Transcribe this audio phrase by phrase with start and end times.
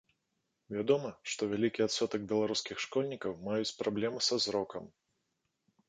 [0.75, 4.93] Вядома, што вялікі адсотак беларускіх школьнікаў маюць праблемы са зрокам.